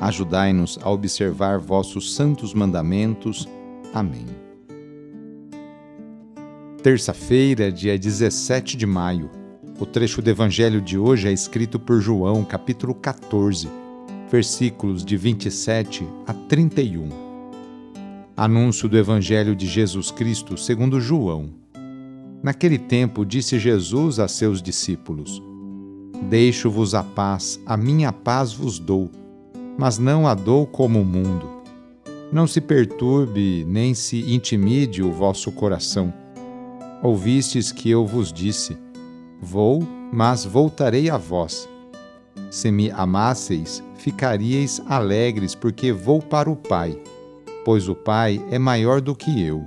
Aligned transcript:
Ajudai-nos 0.00 0.78
a 0.82 0.90
observar 0.90 1.58
vossos 1.58 2.14
santos 2.14 2.52
mandamentos. 2.52 3.48
Amém 3.94 4.26
terça-feira, 6.86 7.72
dia 7.72 7.98
17 7.98 8.76
de 8.76 8.86
maio. 8.86 9.28
O 9.80 9.84
trecho 9.84 10.22
do 10.22 10.30
evangelho 10.30 10.80
de 10.80 10.96
hoje 10.96 11.26
é 11.26 11.32
escrito 11.32 11.80
por 11.80 12.00
João, 12.00 12.44
capítulo 12.44 12.94
14, 12.94 13.68
versículos 14.30 15.04
de 15.04 15.16
27 15.16 16.06
a 16.28 16.32
31. 16.32 17.08
Anúncio 18.36 18.88
do 18.88 18.96
evangelho 18.96 19.56
de 19.56 19.66
Jesus 19.66 20.12
Cristo 20.12 20.56
segundo 20.56 21.00
João. 21.00 21.50
Naquele 22.40 22.78
tempo 22.78 23.26
disse 23.26 23.58
Jesus 23.58 24.20
a 24.20 24.28
seus 24.28 24.62
discípulos: 24.62 25.42
Deixo-vos 26.30 26.94
a 26.94 27.02
paz, 27.02 27.60
a 27.66 27.76
minha 27.76 28.12
paz 28.12 28.52
vos 28.52 28.78
dou, 28.78 29.10
mas 29.78 29.98
não 29.98 30.26
a 30.26 30.34
dou 30.34 30.66
como 30.66 31.00
o 31.00 31.04
mundo. 31.04 31.48
Não 32.32 32.46
se 32.46 32.60
perturbe 32.60 33.64
nem 33.68 33.94
se 33.94 34.32
intimide 34.32 35.02
o 35.02 35.12
vosso 35.12 35.52
coração 35.52 36.12
Ouvistes 37.02 37.70
que 37.70 37.90
eu 37.90 38.06
vos 38.06 38.32
disse: 38.32 38.76
Vou, 39.40 39.86
mas 40.12 40.44
voltarei 40.44 41.10
a 41.10 41.16
vós. 41.16 41.68
Se 42.50 42.70
me 42.70 42.90
amasseis, 42.90 43.82
ficaríeis 43.96 44.80
alegres, 44.86 45.54
porque 45.54 45.92
vou 45.92 46.22
para 46.22 46.50
o 46.50 46.56
Pai, 46.56 46.98
pois 47.64 47.88
o 47.88 47.94
Pai 47.94 48.44
é 48.50 48.58
maior 48.58 49.00
do 49.00 49.14
que 49.14 49.42
eu. 49.42 49.64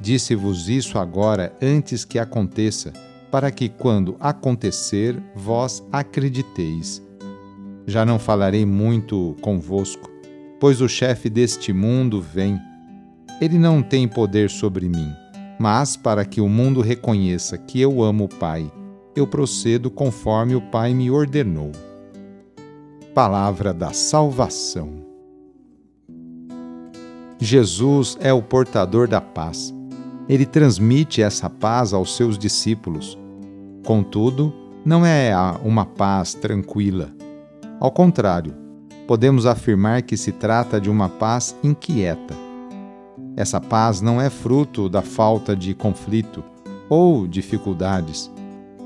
Disse-vos 0.00 0.68
isso 0.68 0.98
agora 0.98 1.54
antes 1.60 2.04
que 2.04 2.18
aconteça, 2.18 2.92
para 3.30 3.50
que, 3.50 3.68
quando 3.68 4.16
acontecer, 4.18 5.22
vós 5.34 5.86
acrediteis. 5.92 7.02
Já 7.90 8.06
não 8.06 8.18
falarei 8.18 8.64
muito 8.64 9.36
convosco, 9.40 10.10
pois 10.58 10.80
o 10.80 10.88
chefe 10.88 11.28
deste 11.28 11.72
mundo 11.72 12.20
vem. 12.20 12.58
Ele 13.40 13.58
não 13.58 13.82
tem 13.82 14.06
poder 14.06 14.48
sobre 14.48 14.88
mim 14.88 15.12
mas 15.60 15.94
para 15.94 16.24
que 16.24 16.40
o 16.40 16.48
mundo 16.48 16.80
reconheça 16.80 17.58
que 17.58 17.78
eu 17.78 18.02
amo 18.02 18.24
o 18.24 18.28
Pai, 18.28 18.72
eu 19.14 19.26
procedo 19.26 19.90
conforme 19.90 20.54
o 20.54 20.60
Pai 20.62 20.94
me 20.94 21.10
ordenou. 21.10 21.70
Palavra 23.12 23.74
da 23.74 23.92
Salvação. 23.92 25.04
Jesus 27.38 28.16
é 28.22 28.32
o 28.32 28.40
portador 28.40 29.06
da 29.06 29.20
paz. 29.20 29.74
Ele 30.26 30.46
transmite 30.46 31.20
essa 31.20 31.50
paz 31.50 31.92
aos 31.92 32.16
seus 32.16 32.38
discípulos. 32.38 33.18
Contudo, 33.84 34.54
não 34.82 35.04
é 35.04 35.30
uma 35.62 35.84
paz 35.84 36.32
tranquila. 36.32 37.12
Ao 37.80 37.90
contrário, 37.90 38.54
podemos 39.08 39.46
afirmar 39.46 40.02
que 40.02 40.16
se 40.16 40.30
trata 40.30 40.80
de 40.80 40.88
uma 40.88 41.08
paz 41.08 41.56
inquieta 41.64 42.50
essa 43.36 43.60
paz 43.60 44.00
não 44.00 44.20
é 44.20 44.28
fruto 44.28 44.88
da 44.88 45.02
falta 45.02 45.56
de 45.56 45.74
conflito 45.74 46.44
ou 46.88 47.26
dificuldades, 47.26 48.30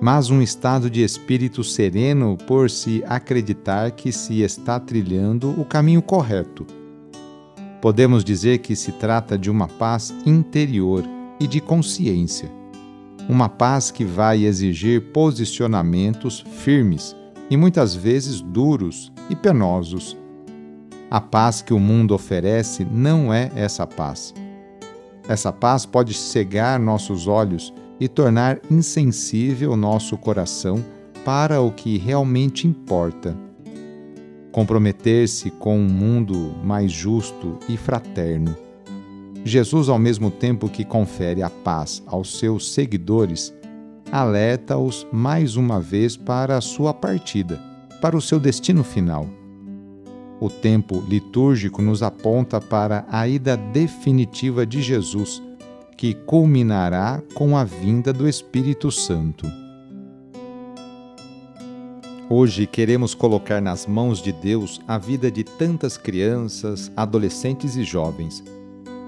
mas 0.00 0.30
um 0.30 0.40
estado 0.42 0.90
de 0.90 1.04
espírito 1.04 1.62
sereno 1.62 2.36
por 2.48 2.70
se 2.70 3.04
acreditar 3.06 3.92
que 3.92 4.10
se 4.10 4.40
está 4.40 4.80
trilhando 4.80 5.50
o 5.60 5.64
caminho 5.64 6.02
correto. 6.02 6.66
Podemos 7.80 8.24
dizer 8.24 8.58
que 8.58 8.74
se 8.74 8.92
trata 8.92 9.38
de 9.38 9.50
uma 9.50 9.68
paz 9.68 10.12
interior 10.26 11.04
e 11.38 11.46
de 11.46 11.60
consciência. 11.60 12.50
Uma 13.28 13.48
paz 13.48 13.90
que 13.90 14.04
vai 14.04 14.44
exigir 14.44 15.12
posicionamentos 15.12 16.40
firmes 16.40 17.14
e 17.50 17.56
muitas 17.56 17.94
vezes 17.94 18.40
duros 18.40 19.12
e 19.28 19.36
penosos 19.36 20.16
a 21.10 21.20
paz 21.20 21.60
que 21.60 21.74
o 21.74 21.80
mundo 21.80 22.14
oferece 22.14 22.84
não 22.84 23.34
é 23.34 23.50
essa 23.56 23.84
paz. 23.84 24.32
Essa 25.28 25.52
paz 25.52 25.84
pode 25.84 26.14
cegar 26.14 26.78
nossos 26.78 27.26
olhos 27.26 27.74
e 27.98 28.06
tornar 28.06 28.60
insensível 28.70 29.76
nosso 29.76 30.16
coração 30.16 30.84
para 31.24 31.60
o 31.60 31.72
que 31.72 31.98
realmente 31.98 32.68
importa. 32.68 33.36
Comprometer-se 34.52 35.50
com 35.50 35.78
um 35.80 35.88
mundo 35.88 36.54
mais 36.62 36.92
justo 36.92 37.58
e 37.68 37.76
fraterno. 37.76 38.56
Jesus, 39.44 39.88
ao 39.88 39.98
mesmo 39.98 40.30
tempo 40.30 40.68
que 40.68 40.84
confere 40.84 41.42
a 41.42 41.50
paz 41.50 42.04
aos 42.06 42.38
seus 42.38 42.72
seguidores, 42.72 43.52
alerta-os 44.12 45.06
mais 45.12 45.56
uma 45.56 45.80
vez 45.80 46.16
para 46.16 46.56
a 46.56 46.60
sua 46.60 46.92
partida, 46.92 47.60
para 48.00 48.16
o 48.16 48.20
seu 48.20 48.40
destino 48.40 48.82
final 48.82 49.26
o 50.40 50.48
tempo 50.48 51.04
litúrgico 51.06 51.82
nos 51.82 52.02
aponta 52.02 52.60
para 52.60 53.04
a 53.10 53.28
ida 53.28 53.58
definitiva 53.58 54.64
de 54.64 54.80
Jesus, 54.80 55.42
que 55.98 56.14
culminará 56.14 57.22
com 57.34 57.56
a 57.56 57.62
vinda 57.62 58.10
do 58.10 58.26
Espírito 58.26 58.90
Santo. 58.90 59.46
Hoje 62.30 62.66
queremos 62.66 63.12
colocar 63.12 63.60
nas 63.60 63.86
mãos 63.86 64.22
de 64.22 64.32
Deus 64.32 64.80
a 64.88 64.96
vida 64.96 65.30
de 65.30 65.44
tantas 65.44 65.98
crianças, 65.98 66.90
adolescentes 66.96 67.76
e 67.76 67.82
jovens. 67.82 68.42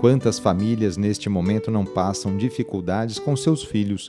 Quantas 0.00 0.38
famílias 0.38 0.96
neste 0.96 1.28
momento 1.28 1.70
não 1.70 1.84
passam 1.84 2.36
dificuldades 2.36 3.20
com 3.20 3.36
seus 3.36 3.62
filhos? 3.62 4.08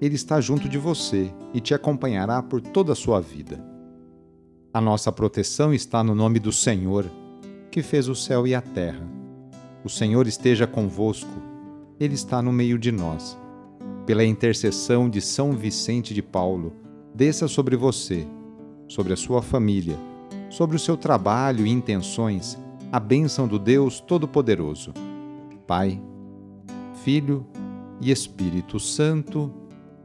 Ele 0.00 0.14
está 0.14 0.40
junto 0.40 0.68
de 0.68 0.78
você 0.78 1.30
e 1.52 1.60
te 1.60 1.74
acompanhará 1.74 2.42
por 2.42 2.60
toda 2.60 2.92
a 2.92 2.96
sua 2.96 3.20
vida. 3.20 3.62
A 4.72 4.80
nossa 4.80 5.12
proteção 5.12 5.74
está 5.74 6.02
no 6.02 6.14
nome 6.14 6.38
do 6.38 6.52
Senhor, 6.52 7.04
que 7.70 7.82
fez 7.82 8.08
o 8.08 8.14
céu 8.14 8.46
e 8.46 8.54
a 8.54 8.62
terra. 8.62 9.06
O 9.84 9.88
Senhor 9.88 10.26
esteja 10.26 10.66
convosco, 10.66 11.30
Ele 11.98 12.14
está 12.14 12.40
no 12.40 12.52
meio 12.52 12.78
de 12.78 12.90
nós. 12.90 13.36
Pela 14.06 14.24
intercessão 14.24 15.10
de 15.10 15.20
São 15.20 15.52
Vicente 15.52 16.14
de 16.14 16.22
Paulo, 16.22 16.72
desça 17.14 17.46
sobre 17.46 17.76
você, 17.76 18.26
sobre 18.88 19.12
a 19.12 19.16
sua 19.16 19.42
família, 19.42 19.98
sobre 20.48 20.76
o 20.76 20.80
seu 20.80 20.96
trabalho 20.96 21.66
e 21.66 21.70
intenções, 21.70 22.58
a 22.90 22.98
bênção 22.98 23.46
do 23.46 23.58
Deus 23.58 24.00
Todo-Poderoso. 24.00 24.92
Pai, 25.66 26.00
Filho 27.04 27.46
e 28.00 28.10
Espírito 28.10 28.80
Santo. 28.80 29.59